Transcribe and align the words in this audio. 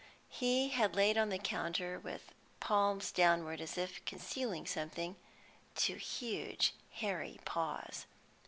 He 0.31 0.69
had 0.69 0.95
laid 0.95 1.15
on 1.15 1.29
the 1.29 1.37
counter, 1.37 1.99
with 1.99 2.33
palms 2.59 3.11
downward 3.11 3.61
as 3.61 3.77
if 3.77 4.03
concealing 4.03 4.65
something, 4.65 5.15
two 5.75 5.93
huge 5.97 6.73
hairy 6.93 7.39
paws. 7.45 8.07